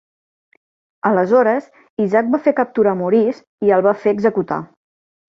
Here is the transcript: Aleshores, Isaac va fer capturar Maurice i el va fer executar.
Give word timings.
Aleshores, 1.09 1.67
Isaac 2.05 2.31
va 2.35 2.39
fer 2.47 2.53
capturar 2.59 2.93
Maurice 3.01 3.67
i 3.69 3.75
el 3.77 3.85
va 3.89 3.93
fer 4.05 4.15
executar. 4.15 4.59